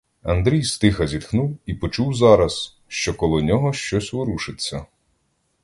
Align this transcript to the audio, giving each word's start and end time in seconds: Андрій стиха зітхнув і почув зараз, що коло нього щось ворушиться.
Андрій 0.23 0.63
стиха 0.63 1.07
зітхнув 1.07 1.57
і 1.65 1.73
почув 1.73 2.13
зараз, 2.13 2.77
що 2.87 3.13
коло 3.13 3.41
нього 3.41 3.73
щось 3.73 4.13
ворушиться. 4.13 4.85